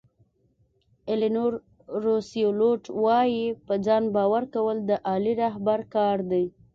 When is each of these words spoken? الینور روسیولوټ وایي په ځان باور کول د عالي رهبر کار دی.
الینور 1.11 1.53
روسیولوټ 2.03 2.83
وایي 3.03 3.45
په 3.65 3.73
ځان 3.85 4.03
باور 4.15 4.43
کول 4.53 4.77
د 4.89 4.91
عالي 5.07 5.33
رهبر 5.43 5.79
کار 5.95 6.17
دی. 6.31 6.45